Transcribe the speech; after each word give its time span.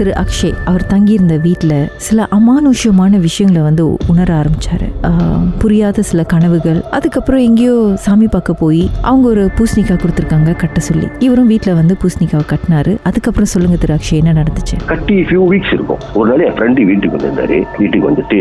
திரு 0.00 0.12
அக்ஷய் 0.16 0.54
அவர் 0.64 0.86
தங்கியிருந்த 0.86 1.36
வீட்டில் 1.36 1.88
சில 1.96 2.28
அமானுஷ்யமான 2.30 3.20
விஷயங்களை 3.20 3.62
வந்து 3.62 3.96
உணர 4.06 4.34
ஆரம்பிச்சாரு. 4.34 4.86
ஆஹ், 5.02 5.44
புரியாத 5.58 6.02
சில 6.02 6.22
கனவுகள். 6.22 6.82
அதுக்கப்புறம் 6.90 7.40
எங்கேயோ 7.40 7.92
சாமி 7.96 8.26
பார்க்க 8.26 8.52
போய் 8.54 8.90
அவங்க 9.02 9.28
ஒரு 9.28 9.50
பூசணிக்காய் 9.58 10.00
கொடுத்துருக்காங்க 10.02 10.56
கட்ட 10.56 10.80
சொல்லி. 10.80 11.06
இவரும் 11.18 11.46
வீட்டில் 11.46 11.74
வந்து 11.74 11.96
பூசணிக்காவை 12.02 12.44
கட்டினாரு. 12.52 12.96
அதுக்கப்புறம் 13.02 13.46
சொல்லுங்க 13.46 13.76
திரு 13.76 13.94
அக்ஷய் 13.94 14.20
என்ன 14.24 14.32
நடந்துச்சு? 14.32 14.76
கட்டி 14.86 15.14
ஃபியூ 15.22 15.42
வீக்ஸ் 15.50 15.72
இருக்கும். 15.72 15.98
ஒரு 16.14 16.30
நாள் 16.30 16.46
என் 16.46 16.52
ஃப்ரெண்டு 16.52 16.84
வீட்டுக்கு 16.84 17.16
வந்திருந்தாரு. 17.16 17.62
வீட்டுக்கு 17.78 18.10
வந்துட்டு 18.10 18.40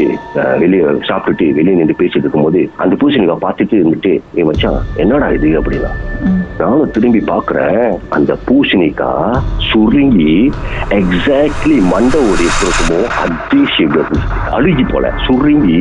வெளியே 0.57 0.83
சாப்பிட்டுட்டு 0.83 1.53
வெளியே 1.53 1.75
நின்று 1.75 1.95
பேசிட்டு 1.99 2.17
இருக்கும்போது 2.17 2.69
அந்த 2.77 2.95
பூசணிக்காய் 2.95 3.45
பார்த்துட்டு 3.47 3.77
இருந்துட்டு 3.79 4.13
ஏ 4.37 4.43
மச்சான் 4.43 4.81
என்னடா 4.95 5.29
இது? 5.29 5.61
அப்படின்னா. 5.61 5.91
நானும் 6.59 6.91
திரும்பி 6.91 7.19
பார்க்கறேன். 7.19 7.85
அந்த 8.09 8.37
பூசணிக்காய் 8.47 9.37
சுருங்கி 9.71 10.51
எக்ஸாக்ட்லி 11.49 11.77
மண்டவோட 11.91 12.39
எப்படி 12.47 12.65
இருக்குமோ 12.67 12.97
அதே 13.21 13.59
ஷேப்ல 13.73 13.99
இருந்துச்சு 14.01 14.25
அழுகி 14.55 14.83
போல. 14.85 15.05
சுருங்கி 15.23 15.77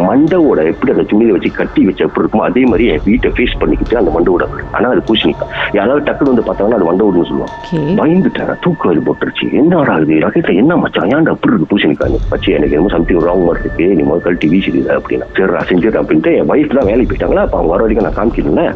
மண்டவோட 0.00 0.60
எப்படி 0.70 0.90
அந்த 0.94 1.04
துணியை 1.10 1.32
வச்சு 1.34 1.50
கட்டி 1.52 1.82
வச்ச 1.88 2.00
எப்படி 2.06 2.22
இருக்குமோ 2.22 2.44
அதே 2.46 2.62
மாதிரி 2.70 2.84
என் 2.92 3.04
வீட்டை 3.06 3.30
ஃபேஸ் 3.34 3.54
பண்ணிக்கிட்டு 3.60 3.98
அந்த 4.00 4.10
மண்டவோட 4.14 4.44
ஆனா 4.76 4.88
அது 4.92 5.02
பூசணிக்காய் 5.08 5.50
யாராவது 5.78 6.02
டக்குனு 6.08 6.32
வந்து 6.32 6.44
பார்த்தாங்கன்னா 6.46 6.78
அது 6.78 6.88
மண்டவோடுன்னு 6.88 7.28
சொல்லுவாங்க. 7.30 7.54
பயந்துட்டேன் 8.00 8.50
தூக்கம் 8.64 8.90
வலி 8.90 9.02
போட்டுருச்சு. 9.02 9.46
என்னடா 9.60 9.94
இது? 10.02 10.16
ரகத்தை 10.24 10.54
என்ன 10.62 10.76
மச்சான்? 10.82 11.08
ஏன்டா 11.12 11.34
அப்படி 11.34 11.52
இருக்கு 11.52 11.70
பூசணிக்காய் 11.72 12.18
வச்சு 12.32 12.50
எனக்கு 12.56 12.76
என்னமோ 12.76 12.92
சம்திங் 12.94 13.22
ராங் 13.26 13.44
மாதிரி 13.46 13.64
இருக்கு 13.64 13.86
நீ 13.92 14.04
முதல் 14.04 14.24
கழட்டி 14.26 14.50
வீசிடுது 14.52 14.90
அப்படின்னா. 14.96 15.28
சரி 15.38 15.68
செஞ்சிடறேன் 15.70 16.02
அப்படின்ட்டு 16.02 16.32
என் 16.38 16.52
ஒய்ஃப் 16.52 16.76
தான் 16.76 16.88
வேலைக்கு 16.90 17.10
போயிட்டாங்களா? 17.12 17.44
அப்ப 17.46 17.56
அவங்க 17.58 17.72
வர 17.74 17.82
வரைக்கும் 17.84 18.08
நான் 18.08 18.18
காமிக்கல 18.18 18.66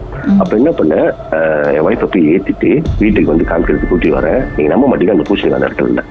அப்ப 0.41 0.53
என்ன 0.61 0.71
பண்ணேன் 0.79 1.07
அஹ், 1.37 1.71
என் 1.75 1.87
ஒய்ஃபை 1.89 2.09
போய் 2.13 2.31
ஏத்திட்டு 2.35 2.71
வீட்டுக்கு 3.03 3.33
வந்து 3.33 3.49
காமிக்கிறதுக்கு 3.51 3.93
கூட்டி 3.93 4.11
வரேன். 4.17 4.41
நீங்க 4.57 4.71
நம்ப 4.75 4.87
மாட்டீங்க 4.89 5.17
அந்த 5.17 5.27
பூசணிக்காய் 5.29 5.61
அந்த 5.61 5.71
இடத்துல. 5.71 6.05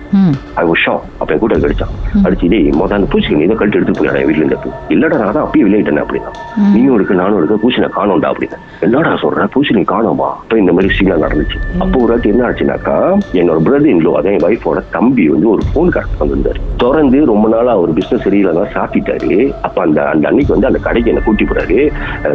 அது 0.55 0.67
ஒரு 0.67 0.79
ஷாக் 0.81 1.05
அப்ப 1.19 1.29
என் 1.33 1.41
கூட 1.41 1.57
கடிச்சான் 1.57 1.93
அடிச்சு 2.25 2.49
டேய் 2.51 2.69
மொதல் 2.77 2.97
அந்த 2.97 3.09
பூசணிக்காய் 3.11 3.39
நீ 3.39 3.45
இதை 3.45 3.55
கழட்டி 3.55 3.79
எடுத்து 3.79 3.95
போயிடா 3.95 4.19
என் 4.21 4.29
வீட்டுல 4.29 4.45
இருந்து 4.45 4.71
இல்லடா 4.95 5.19
நான் 5.21 5.35
தான் 5.37 5.45
அப்பயே 5.45 5.65
விளையாட்டேன் 5.67 6.01
அப்படின்னா 6.03 6.31
நீயும் 6.73 6.95
இருக்கு 6.95 7.19
நானும் 7.21 7.39
இருக்கு 7.39 7.57
பூசணி 7.63 7.89
காணோம்டா 7.95 8.31
அப்படின்னா 8.31 8.59
என்னடா 8.85 9.13
சொல்ற 9.23 9.47
பூசணி 9.55 9.83
காணோமா 9.85 10.29
அப்ப 10.35 10.57
இந்த 10.57 10.73
மாதிரி 10.75 10.95
சீனா 10.97 11.17
நடந்துச்சு 11.23 11.59
அப்போ 11.79 11.97
ஒரு 11.99 12.11
வாட்டி 12.11 12.31
என்ன 12.33 12.45
ஆச்சுனாக்கா 12.49 12.95
என்னோட 13.39 13.59
பிரதர் 13.65 13.91
இன்லோ 13.93 14.13
அதான் 14.17 14.37
என் 14.37 14.47
ஒய்ஃபோட 14.47 14.83
தம்பி 14.91 15.25
வந்து 15.27 15.49
ஒரு 15.53 15.63
போன் 15.73 15.93
கார்டு 15.95 16.21
வந்திருந்தாரு 16.21 16.61
திறந்து 16.83 17.19
ரொம்ப 17.25 17.45
நாளா 17.47 17.71
அவர் 17.71 17.95
பிசினஸ் 17.95 18.25
சரியில்லை 18.25 18.65
சாப்பிட்டாரு 18.75 19.39
அப்ப 19.61 19.77
அந்த 19.81 19.99
அந்த 20.05 20.25
அன்னைக்கு 20.27 20.55
வந்து 20.55 20.67
அந்த 20.67 20.79
கடைக்கு 20.79 21.11
என்ன 21.11 21.23
கூட்டி 21.25 21.45
போறாரு 21.45 21.79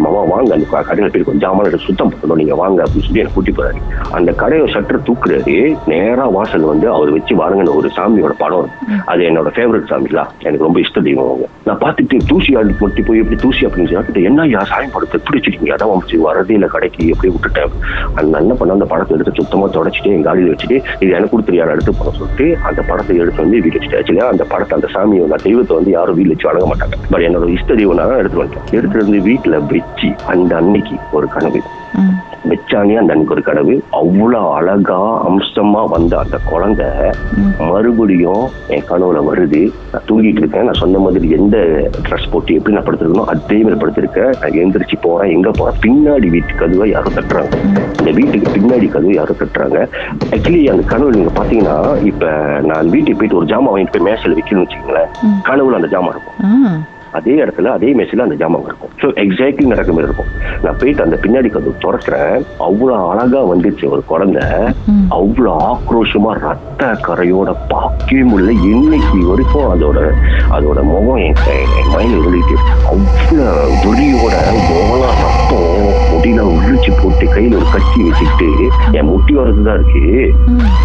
மாமா 0.01 0.23
வாங்க 0.31 0.51
அந்த 0.55 0.67
கடையில 0.83 1.11
போய் 1.11 1.25
கொஞ்சம் 1.25 1.45
ஜாமான 1.45 1.83
சுத்தம் 1.85 2.13
பண்ணணும் 2.13 2.41
நீங்க 2.41 2.55
வாங்க 2.55 2.79
அப்படின்னு 2.85 3.07
சொல்லி 3.07 3.23
என்ன 3.23 3.35
கூட்டி 3.35 3.53
போறாரு 3.53 3.81
அந்த 4.13 4.31
கடையை 4.35 4.67
ஷட்டர் 4.75 5.07
தூக்குறாரு 5.07 5.57
நேரா 5.87 6.27
வாசல் 6.31 6.71
வந்து 6.71 6.87
அவர் 6.91 7.11
வச்சு 7.11 7.35
வாருங்கன்னு 7.41 7.75
ஒரு 7.81 7.91
சாமியோட 7.99 8.35
படம். 8.43 8.71
அது 9.13 9.23
என்னோட 9.31 9.49
ஃபேவரட் 9.57 9.89
சாமிலா 9.93 10.25
எனக்கு 10.47 10.67
ரொம்ப 10.69 10.81
இஷ்ட 10.85 11.01
தெய்வம் 11.09 11.29
அவங்க. 11.31 11.47
நான் 11.69 11.81
பார்த்துட்டு 11.85 12.17
தூசி 12.31 12.51
ஆடி 12.61 12.75
மட்டும் 12.85 13.07
போய் 13.09 13.23
எப்படி 13.23 13.39
தூசி 13.45 13.63
அப்படின்னு 13.67 13.91
சொல்லி 13.93 14.27
என்ன 14.31 14.47
யா 14.55 14.63
சாமி 14.71 14.89
படத்தை 14.95 15.17
எப்படி 15.21 15.39
வச்சிருக்கீங்க? 15.39 15.75
அதான் 15.77 15.93
வந்துச்சு 15.93 16.19
வரதே 16.27 16.55
இல்லை 16.59 16.69
கடைக்கு 16.75 17.09
எப்படி 17.15 17.31
விட்டுட்டேன். 17.35 17.75
அந்த 18.19 18.43
என்ன 18.45 18.55
பண்ண 18.61 18.77
அந்த 18.79 18.89
படத்தை 18.93 19.15
எடுத்து 19.17 19.39
சுத்தமா 19.41 19.69
தொடச்சிட்டு 19.77 20.15
என் 20.17 20.27
காலியில் 20.29 20.53
வச்சுட்டு 20.53 20.79
இது 21.03 21.11
எனக்கு 21.19 21.33
கொடுத்துரு 21.35 21.61
யாரும் 21.61 21.75
எடுத்து 21.77 21.97
போன 22.01 22.15
சொல்லிட்டு 22.21 22.47
அந்த 22.71 22.81
படத்தை 22.91 23.17
எடுத்து 23.23 23.45
வந்து 23.45 23.63
வீடு 23.65 23.77
வச்சுட்டு 23.79 23.99
ஆக்சுவலி 24.01 24.25
அந்த 24.33 24.47
படத்தை 24.55 24.77
அந்த 24.79 24.91
சாமியை 24.97 25.25
அந்த 25.29 25.41
தெய்வத்தை 25.47 25.77
வந்து 25.81 25.95
யாரும் 25.99 26.19
வீடு 26.21 26.33
வச்சு 26.35 26.51
வழங்க 26.51 26.69
மாட்டாங்க. 26.73 26.97
பட் 27.13 27.27
என்னோட 27.29 27.49
இஷ்ட 27.59 27.75
தெய்வம் 27.81 28.01
நான் 28.01 28.21
எடுத்து 28.23 28.43
வந்துட்டேன். 28.43 28.71
எடுத்து 28.79 29.05
வந்து 29.05 29.21
வீட்டுல 29.31 29.63
வச்சு 29.73 30.11
அந்த 30.35 30.53
அன்னைக்கு 30.63 30.97
ஒரு 31.19 31.29
கனவு. 31.37 31.63
வெச்சானே 32.51 32.95
அந்த 33.01 33.13
அன்னைக்கு 33.13 33.35
ஒரு 33.37 33.43
கனவு. 33.49 33.75
அவ்வளவு 34.01 34.49
அழகா 34.59 34.99
அம்சமா 35.29 35.83
வந்த 35.95 36.13
அந்த 36.25 36.37
குழந்தை 36.51 36.87
மறுபடியும் 37.69 38.45
என் 38.69 38.87
கனவுல 38.91 39.21
வருது. 39.29 39.73
நான் 39.93 40.07
தூங்கிட்டு 40.09 40.43
இருக்கேன். 40.43 40.65
நான் 40.65 40.81
சொன்ன 40.83 40.99
மாதிரி 40.99 41.31
எந்த 41.31 41.57
ட்ரெஸ் 42.09 42.31
போட்டு 42.31 42.55
எப்படி 42.55 42.75
நான் 42.77 42.85
படுத்திருக்கணும் 42.85 43.31
அதே 43.35 43.59
மாதிரி 43.59 43.81
படுத்திருக்கேன். 43.81 44.33
நான் 44.41 44.59
எந்திரிச்சு 44.63 44.97
போறேன். 45.01 45.33
எங்க 45.33 45.51
போறேன்? 45.51 45.79
பின்னாடி 45.87 46.29
வீட்டு 46.31 46.55
கதவை 46.55 46.91
யாரும் 46.91 47.13
தட்டுறாங்க. 47.13 47.55
இந்த 47.99 48.11
வீட்டுக்கு 48.11 48.53
பின்னாடி 48.57 48.89
கதவு 48.89 49.15
யாரும் 49.15 49.41
தட்டுறாங்க. 49.43 49.89
ஆக்சுவலி 50.31 50.63
அந்த 50.71 50.83
கனவு 50.83 51.11
நீங்க 51.11 51.33
பாத்தீங்கன்னா 51.43 52.05
இப்ப 52.05 52.27
நான் 52.71 52.89
வீட்டுக்கு 52.89 53.19
போயிட்டு 53.19 53.37
ஒரு 53.37 53.47
ஜாமான் 53.47 53.75
வாங்கிட்டு 53.75 53.99
போய் 53.99 54.13
மேசையில 54.13 54.39
வைக்கணும்னு 54.39 54.67
வச்சுக்கோங்களேன். 54.67 55.11
கனவுல 55.49 55.81
அந்த 55.81 55.99
ஜாமான் 55.99 56.15
இருக்கும். 56.15 56.99
அதே 57.13 57.33
இடத்துல 57.33 57.65
அதே 57.65 57.95
மேட்ச்ல 57.95 58.27
அந்த 58.29 58.47
ஜாமான் 58.47 58.65
இருக்கும். 58.65 58.90
ஸோ 59.01 59.09
எக்ஸாக்ட்லி 59.25 59.67
நடக்க 59.73 59.91
மாதிரி 59.97 60.09
இருக்கும். 60.09 60.31
நான் 60.65 60.79
போயிட்டு 60.81 61.05
அந்த 61.05 61.17
பின்னாடி 61.25 61.49
கதவு 61.55 61.75
திறக்கிறேன். 61.85 62.37
அவ்வளோ 62.69 62.97
அழகா 63.11 63.41
வந்துச்சு 63.53 63.85
ஒரு 63.95 64.03
குழந்தை. 64.13 64.45
அவ்வளோ 65.19 65.53
ஆக்ரோஷமா 65.71 66.33
ரத்த 66.47 66.91
கரையோட 67.07 67.51
பார்க்கவே 67.73 68.23
முடியல. 68.31 68.55
இன்னைக்கு 68.73 69.19
வரைக்கும் 69.31 69.71
அதோட 69.75 69.99
அதோட 70.57 70.79
முகம் 70.93 71.23
என் 71.27 71.39
மைண்ட் 71.95 72.19
இருந்துட்டு 72.21 72.57
அவ்வளோ 72.93 73.49
வெறியோட 73.85 74.35
முகலாம் 74.69 75.19
ரத்தம் 75.25 75.70
முடியல 76.21 76.43
உழிச்சு 76.55 76.91
போட்டு 76.95 77.25
கையில 77.31 77.55
ஒரு 77.59 77.67
கத்தி 77.73 77.99
வச்சுக்கிட்டு 78.07 78.49
என் 78.99 79.09
முட்டி 79.11 79.33
வரது 79.37 79.63
தான் 79.67 79.77
இருக்கு 79.79 80.01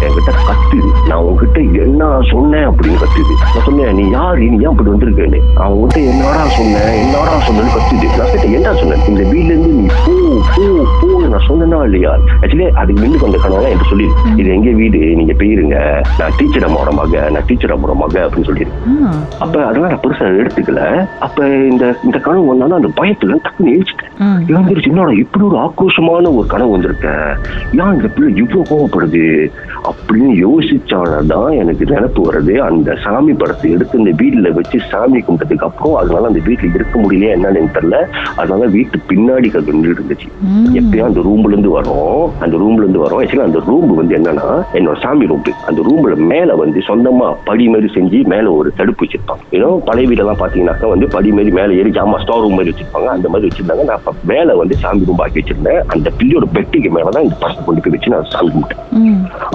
என்கிட்ட 0.00 0.30
கத்துது 0.40 0.78
நான் 1.08 1.24
உன்கிட்ட 1.26 1.54
என்ன 1.82 2.02
சொன்னேன் 2.30 2.66
அப்படின்னு 2.68 3.00
கத்துது. 3.02 3.34
நான் 3.44 3.64
சொன்னேன் 3.66 3.96
நீ 3.98 4.04
யாரு? 4.12 4.40
நீ 4.44 4.58
ஏன் 4.58 4.72
இப்படி 4.72 4.90
வந்திருக்கேன்னு? 4.92 5.40
அவன் 5.58 5.80
கிட்ட 5.84 5.98
என்னடா 6.12 6.44
சொன்னேன் 6.56 6.88
என்னடா 7.02 7.34
சொன்னேன்னு 7.46 7.74
கத்துது. 7.76 8.08
நான் 8.14 8.30
கிட்ட 8.32 8.46
என்ன 8.58 8.72
சொன்னேன்? 8.80 9.02
இந்த 9.10 9.22
வீட்ல 9.30 9.52
இருந்து 9.52 9.72
நீ 9.72 9.84
போ 9.98 10.14
போ 10.48 10.64
போன்னு 11.02 11.30
நான் 11.34 11.46
சொன்னேனா 11.48 11.80
இல்லையா? 11.88 12.12
ஆக்சுவலி 12.36 12.68
அதுக்கு 12.80 12.98
முன்னுக்கு 13.02 13.26
வந்த 13.26 13.40
கனவுலாம் 13.44 13.70
என்கிட்ட 13.70 13.92
சொல்லி 13.92 14.08
இது 14.40 14.48
எங்க 14.56 14.70
வீடு? 14.80 15.02
நீங்க 15.20 15.36
போயிருங்க. 15.40 15.76
நான் 16.18 16.36
டீச்சர் 16.38 16.66
அம்மாவோட 16.68 16.94
மக 16.98 17.14
நான் 17.36 17.46
டீச்சர் 17.48 17.74
அம்மாவோட 17.76 17.96
மக 18.02 18.16
அப்படின்னு 18.26 18.68
ஆ. 19.04 19.12
அப்ப 19.40 19.54
அதெல்லாம் 19.66 19.92
நான் 19.92 20.02
பெருசா 20.02 20.26
எடுத்துக்கல. 20.40 20.80
அப்ப 21.26 21.38
இந்த 21.70 21.84
இந்த 22.06 22.18
கனவு 22.24 22.50
வந்தாலும் 22.50 22.80
அந்த 22.80 22.90
பயத்துல 22.98 23.38
டக்குன்னு 23.38 23.74
எழுச்சிட்டேன் 23.76 24.12
எழுந்திருச்சு 24.50 24.90
என்னடா 24.90 25.14
இப்படி 25.26 25.44
ஒரு 25.44 25.56
ஆக்ரோஷமான 25.56 26.36
ஒரு 26.36 26.46
கனவு 26.48 26.70
வந்திருக்க. 26.70 27.36
ஏன் 27.72 27.92
இந்த 27.92 28.08
பிள்ளை 28.08 28.36
இவ்வளவு 28.36 28.64
கோவப்படுது? 28.70 29.50
அப்படின்னு 29.86 30.46
யோசிச்சாலதான் 30.46 31.58
எனக்கு 31.58 31.84
நினைப்பு 31.84 32.32
வருது 32.32 32.56
அந்த 32.56 32.96
சாமி 33.04 33.32
படத்தை 33.32 33.70
எடுத்து 33.70 33.98
இந்த 33.98 34.10
வீட்டுல 34.10 34.52
வச்சு 34.52 34.78
சாமி 34.90 35.20
கும்பிட்டதுக்கு 35.20 35.58
அப்புறம் 35.58 35.96
அதனால 35.96 36.26
அந்த 36.26 36.38
வீட்டுல 36.44 36.74
இருக்க 36.74 37.00
முடியல 37.00 37.36
என்னன்னு 37.36 37.76
தெரியல. 37.76 37.96
அதனால 38.36 38.66
வீட்டு 38.66 38.98
பின்னாடி 39.08 39.44
நின்றுட்டு 39.46 39.94
இருந்துச்சு. 39.98 40.28
எப்பயும் 40.72 41.04
அந்த 41.04 41.20
ரூம்ல 41.20 41.46
இருந்து 41.46 41.70
வரும். 41.70 42.30
அந்த 42.40 42.56
ரூம்ல 42.56 42.76
இருந்து 42.76 42.98
வரும். 42.98 43.22
ஆக்சுவலா 43.22 43.42
அந்த 43.42 43.62
ரூம் 43.66 43.94
வந்து 43.94 44.16
என்னன்னா 44.16 44.64
என்னோட 44.72 45.02
சாமி 45.02 45.26
ரூம் 45.26 45.42
அந்த 45.66 45.82
ரூம்ல 45.82 46.16
மேல 46.16 46.54
வந்து 46.54 46.78
சொந்தமா 46.78 47.34
படி 47.44 47.68
மாதிரி 47.68 47.92
செஞ்சு 47.94 48.24
மேல 48.24 48.52
ஒரு 48.52 48.72
தடுப்பு 48.76 49.04
வச்சிருப்பாங்க. 49.04 49.44
ஏதோ 49.50 49.82
பழைய 49.84 50.08
வீடெல்லாம் 50.10 50.40
பாத்தீங்கன்னாக்கா 50.40 50.88
வந்து 50.88 51.08
படி 51.08 51.30
மாதிரி 51.30 51.50
மேல 51.50 51.72
ஏறி 51.72 51.90
ஜாமா 51.90 52.18
ஸ்டோர் 52.22 52.40
ரூம் 52.40 52.54
மாதிரி 52.54 52.74
வச்சிருப்பாங்க. 52.74 53.06
அந்த 53.06 53.28
மாதிரி 53.28 53.48
வச்சிருந்தாங்க. 53.48 53.84
நான் 53.84 53.96
அப்ப 53.96 54.12
மேல 54.24 54.56
வந்து 54.56 54.76
சாமி 54.76 55.04
ரூம் 55.04 55.14
ஆக்கி 55.22 55.40
வச்சிருந்தேன். 55.40 55.80
அந்த 55.86 56.10
பிள்ளையோட 56.18 56.46
பெட்டிக்கு 56.52 56.90
மேலதான் 56.90 57.26
இந்த 57.26 57.36
படத்தை 57.40 57.64
கொண்டு 57.64 57.80
போய் 57.80 57.94
வச்சு 57.94 58.10
நான் 58.10 58.30
சாமி 58.30 58.50
கும்பிட்டேன். 58.50 58.82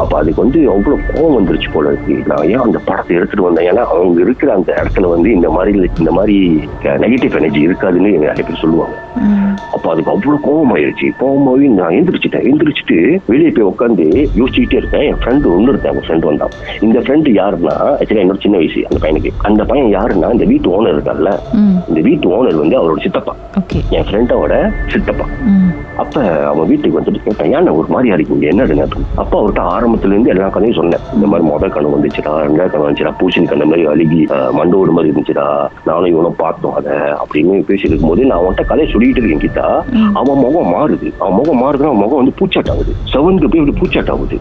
அப்ப 0.01 0.17
அதுக்கு 0.17 0.41
வந்து 0.41 0.59
அவ்வளவு 0.69 1.01
கோவம் 1.09 1.37
வந்துருச்சு 1.37 1.69
போல 1.73 1.87
இருக்கு. 1.87 2.23
நான் 2.27 2.49
ஏன் 2.49 2.65
அந்த 2.65 2.79
படத்தை 2.85 3.15
எடுத்துட்டு 3.15 3.45
வந்தேன்? 3.45 3.67
ஏன்னா 3.71 3.83
அவங்க 3.93 4.21
இருக்கிற 4.21 4.53
அந்த 4.53 4.83
இடத்துல 4.83 5.09
வந்து 5.09 5.31
இந்த 5.31 5.49
மாதிரி 5.49 5.89
இந்த 5.97 6.11
மாதிரி 6.11 6.37
நெகட்டிவ் 6.83 7.37
எனர்ஜி 7.41 7.67
இருக்காதுன்னு 7.67 8.11
நிறைய 8.25 8.43
பேர் 8.47 8.61
சொல்லுவாங்க. 8.63 8.95
அப்ப 9.75 9.91
அதுக்கு 9.91 10.11
அவ்வளவு 10.11 10.43
கோவம் 10.47 10.73
ஆயிடுச்சு 10.75 11.07
கோவமாயி 11.21 11.67
நான் 11.79 11.95
எந்திரிச்சிட்டேன். 11.99 12.45
எந்திரிச்சிட்டு 12.51 12.97
வெளியே 13.25 13.49
போய் 13.49 13.69
உட்காந்து 13.71 14.05
யோசிச்சுக்கிட்டே 14.39 14.79
இருக்கேன் 14.81 15.01
என் 15.01 15.21
ஃப்ரெண்டு 15.23 15.53
ஒன்று 15.55 15.71
இருந்தேன். 15.71 15.93
என் 15.93 16.05
ஃப்ரெண்டு 16.07 16.25
வந்தான். 16.25 16.53
இந்த 16.81 16.99
ஃப்ரெண்டு 16.99 17.29
யாருன்னா 17.39 17.75
ஆக்சுவலி 17.99 18.23
என்னோட 18.23 18.41
சின்ன 18.41 18.57
வயசு 18.57 18.85
அந்த 18.89 18.99
பையனுக்கு. 19.03 19.31
அந்த 19.49 19.63
பையன் 19.63 19.91
யாருன்னா 19.97 20.31
இந்த 20.31 20.45
வீட்டு 20.51 20.69
ஓனர் 20.75 20.95
இருக்கார்ல. 20.95 21.31
இந்த 21.89 22.01
வீட்டு 22.09 22.27
ஓனர் 22.35 22.61
வந்து 22.63 22.77
அவரோட 22.79 23.01
சித்தப்பா. 23.03 23.35
என் 23.89 24.07
ஃப்ரெண்டோட 24.09 24.53
சித்தப்பா. 24.93 25.25
அப்ப 25.97 26.45
அவன் 26.45 26.67
வீட்டுக்கு 26.67 27.01
வந்துட்டு 27.01 27.23
கேட்டேன் 27.23 27.53
ஏன் 27.53 27.67
ஒரு 27.67 27.87
மாதிரியா 27.87 28.13
இருக்கீங்க 28.13 28.47
என்ன 28.47 28.85
அப்ப 29.15 29.41
அவர்கிட்ட 29.41 29.61
ஆரம்பத்துல 29.61 30.05
இருந்து 30.05 30.29
எல்லா 30.29 30.47
கதையும் 30.47 30.77
சொன்னேன். 30.77 30.99
இந்த 31.13 31.27
மாதிரி 31.27 31.49
முதல் 31.49 31.69
கனவு 31.69 31.97
வந்துச்சுடா 31.97 32.29
ரெண்டாவது 32.29 32.69
கனவு 32.69 32.91
வந்துச்சுடா 32.91 33.13
பூசணி 33.19 33.47
கண்ண 33.47 33.65
மாதிரி 33.65 33.85
அழுகி 33.85 34.25
மண்டோடு 34.29 34.91
மாதிரி 34.91 35.13
இருந்துச்சுடா 35.13 35.67
நானும் 35.85 36.05
இவனும் 36.05 36.35
பார்த்தோம் 36.37 36.73
அதை 36.73 36.91
அப்படின்னு 36.95 37.61
பேசிட்டு 37.61 37.85
இருக்கும்போது 37.85 38.25
நான் 38.25 38.39
அவன்கிட்ட 38.39 38.65
கதையை 38.65 38.91
சொல்லிட்டு 38.91 39.21
இருக்கேன் 39.21 39.51
கிட்டா 39.51 39.81
அவன் 40.13 40.37
முகம் 40.37 40.73
மாறுது. 40.73 41.13
அவன் 41.19 41.33
முகம் 41.33 41.61
மாறுதுன்னா 41.61 41.85
அவன் 41.85 41.95
முகம் 41.95 42.15
வந்து 42.15 42.33
பூச்சாட்டாகுது. 42.39 42.91
செவனுக்கு 43.13 43.49
போய் 43.49 43.65
இப்படி 43.65 43.73
பூச்சாட்டாகுது. 43.79 44.37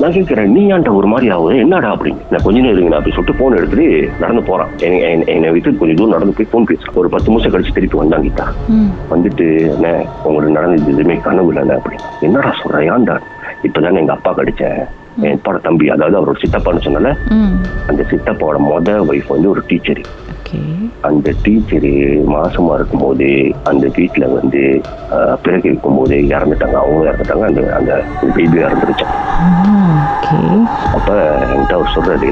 நான் 0.00 0.12
கேட்கிறேன் 0.12 0.52
நீ 0.52 0.66
ஏன்டா 0.66 0.94
ஒரு 0.94 1.06
மாதிரி 1.06 1.30
ஆகுது 1.30 1.56
என்னடா? 1.56 1.92
அப்படின்னு. 1.94 2.22
நான் 2.30 2.40
கொஞ்ச 2.44 2.60
நேரம் 2.60 2.76
இருங்க 2.76 2.96
அப்படி 2.96 3.14
சொல்லிட்டு 3.14 3.42
போன் 3.42 3.56
எடுத்துட்டு 3.56 4.08
நடந்து 4.20 4.42
போறான். 4.42 4.68
என்னை- 4.78 5.00
என்னை 5.00 5.26
என்னை 5.26 5.50
விட்டு 5.50 5.76
கொஞ்சம் 5.76 5.96
தூரம் 5.96 6.12
நடந்து 6.12 6.34
போய் 6.36 6.46
போன் 6.50 6.64
பேசுறான். 6.64 6.94
ஒரு 6.94 7.08
பத்து 7.08 7.28
நிமிஷம் 7.30 7.52
கழிச்சு 7.52 7.74
திருப்பி 7.74 7.98
வந்தாங்க 7.98 8.26
கிட்டா 8.26 8.72
வந்துட்டு 9.10 9.72
என்ன 9.72 10.04
உங்களுக்கு 10.34 10.58
நடந்தது 10.58 10.92
எதுவுமே 10.92 11.16
கனவு 11.20 11.50
இல்லைண்ணே 11.52 11.76
அப்படின்னு 11.76 11.98
என்னடா 12.20 12.50
சொல்ற 12.60 12.78
ஏன்டா? 12.88 13.16
இப்பதானே 13.66 14.00
எங்க 14.00 14.12
அப்பா 14.12 14.30
கடிச்சேன் 14.32 14.80
என் 15.22 15.36
அப்பாவோட 15.36 15.58
தம்பி 15.60 15.86
அதாவது 15.88 16.18
அவரோட 16.18 16.38
சித்தப்பான்னு 16.42 16.84
சொன்னால 16.86 17.10
அந்த 17.88 18.02
சித்தப்பாவோட 18.10 18.58
மொத 18.64 18.96
ஒய்ஃப் 19.08 19.34
வந்து 19.34 19.50
ஒரு 19.50 19.62
டீச்சர் 19.66 20.02
அந்த 21.02 21.28
டீச்சரு 21.44 21.92
மாசமா 22.34 22.74
இருக்கும்போது 22.74 23.28
அந்த 23.64 23.86
வீட்டுல 23.96 24.26
வந்து 24.32 24.62
பிறகு 25.42 25.66
இருக்கும்போது 25.68 26.14
இறந்துட்டாங்க. 26.30 26.76
அவங்க 26.82 27.10
இறந்துட்டாங்க. 27.10 27.46
அந்த 27.48 27.62
அந்த 27.78 27.92
பேபி 28.36 28.64
இறந்துருச்சான் 28.64 29.14
அவர் 31.84 31.96
சொல்றாரு 31.96 32.30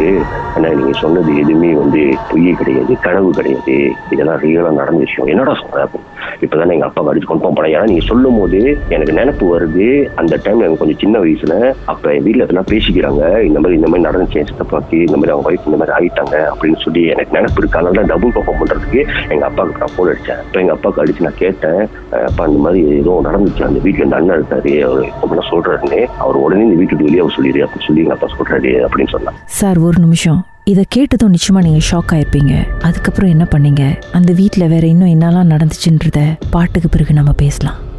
அண்ணா 0.54 0.68
நீங்க 0.78 0.94
சொன்னது 0.98 1.30
எதுவுமே 1.42 1.70
வந்து 1.72 2.00
பொய் 2.30 2.56
கிடையாது 2.60 2.92
கனவு 3.00 3.30
கிடையாது. 3.30 3.76
இதெல்லாம் 4.10 4.40
ரியலா 4.44 4.70
நடந்த 4.80 5.00
விஷயம். 5.06 5.30
என்னடா 5.32 5.52
சொல்ற 5.60 5.78
அப்படின்னு. 5.84 6.08
இப்பதானே 6.44 6.74
எங்க 6.76 6.86
அப்பா 6.86 7.02
அடிச்சு 7.10 7.30
கன்ஃபார்ம் 7.30 7.56
பண்ண 7.56 7.72
ஏன்னா 7.74 7.88
நீங்க 7.90 8.04
சொல்லும் 8.10 8.38
போது 8.38 8.60
எனக்கு 8.88 9.12
நினைப்பு 9.12 9.44
வருது. 9.52 9.86
அந்த 10.20 10.38
டைம் 10.44 10.62
எனக்கு 10.64 10.80
கொஞ்சம் 10.82 11.00
சின்ன 11.02 11.18
வயசுல 11.24 11.54
அப்ப 11.92 12.14
என் 12.14 12.26
வீட்டுல 12.26 12.46
இதெல்லாம் 12.46 12.70
பேசிக்கிறாங்க. 12.72 13.22
இந்த 13.48 13.58
மாதிரி 13.60 13.78
இந்த 13.80 13.90
மாதிரி 13.92 14.06
நடந்துச்சு 14.08 14.40
என் 14.40 14.50
சித்தப்பாக்கு 14.50 14.98
இந்த 15.08 15.18
மாதிரி 15.18 15.34
அவங்க 15.34 15.50
ஒய்ஃப் 15.50 15.68
இந்த 15.70 15.80
மாதிரி 15.82 15.94
ஆயிட்டாங்க 15.98 16.36
அப்படின்னு 16.52 16.80
சொல்லி 16.84 17.02
எனக்கு 17.14 17.36
நினைப்பு 17.38 17.60
இருக்கு. 17.62 17.78
அதனால 17.80 18.06
டபுள் 18.12 18.34
பர்ஃபார்ம் 18.38 18.60
பண்றதுக்கு 18.62 19.00
எங்க 19.28 19.44
அப்பாவுக்கு 19.50 19.82
நான் 19.84 19.94
போன் 19.96 20.12
அடிச்சேன். 20.12 20.42
இப்போ 20.46 20.60
எங்க 20.64 20.74
அப்பாவுக்கு 20.78 21.04
அடிச்சு 21.04 21.26
நான் 21.28 21.40
கேட்டேன் 21.44 21.82
அப்பா 22.30 22.46
இந்த 22.52 22.62
மாதிரி 22.66 22.82
ஏதோ 23.00 23.20
நடந்துச்சு. 23.28 23.64
அந்த 23.70 23.80
வீட்டுல 23.86 24.08
இந்த 24.08 24.16
அண்ணன் 24.16 24.38
இருக்காரு. 24.40 24.74
அவர் 24.88 25.04
என்ன 25.30 25.46
சொல்றாருன்னு. 25.52 26.00
அவர் 26.26 26.42
உடனே 26.44 26.64
இந்த 26.68 26.78
வீட்டுக்கு 26.82 27.08
வெளியே 27.08 27.24
அவர் 27.24 27.36
சொல்லிடு 27.38 27.66
அப்படின்னு 27.66 27.88
சொல்லி 27.88 28.04
எங்க 28.06 28.16
அப்பா 28.18 28.30
சொல்றாரு 28.36 28.72
அப்படின்னு 28.86 29.14
சொன்னான். 29.16 29.40
சார் 29.46 29.78
ஒரு 29.78 30.00
நிமிஷம். 30.00 30.46
இதை 30.64 30.84
கேட்டதும் 30.88 31.32
நிச்சயமா 31.32 31.62
நீங்க 31.62 31.86
ஷாக் 31.90 32.12
ஆயிருப்பீங்க. 32.12 32.80
அதுக்கப்புறம் 32.80 33.30
என்ன 33.30 33.46
பண்ணீங்க? 33.50 34.02
அந்த 34.12 34.32
வீட்டில் 34.32 34.68
வேற 34.68 34.86
இன்னும் 34.86 35.20
என்னெல்லாம் 35.20 35.52
நடந்துச்சுன்றத 35.52 36.38
பாட்டுக்கு 36.50 36.88
பிறகு 36.88 37.12
நம்ம 37.12 37.32
பேசலாம். 37.32 37.90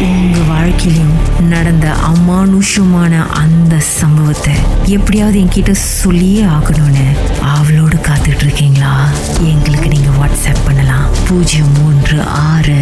உங்க 0.00 0.38
வாழ்க்கையிலும் 0.48 1.14
நடந்த 1.48 1.92
அமானுஷமான 2.08 3.28
அந்த 3.28 3.78
சம்பவத்தை 3.78 4.54
எப்படியாவது 4.84 5.40
என்கிட்ட 5.40 5.70
சொல்லியே 5.70 6.42
ஆகணும்னு 6.42 7.06
அவளோடு 7.40 7.96
காத்துட்டு 7.96 8.42
இருக்கீங்களா? 8.42 9.08
எங்களுக்கு 9.40 9.88
நீங்க 9.88 10.08
வாட்ஸ்அப் 10.08 10.64
பண்ணலாம். 10.64 11.10
பூஜ்ஜியம் 11.28 11.72
மூன்று 11.72 12.22
ஆறு 12.22 12.81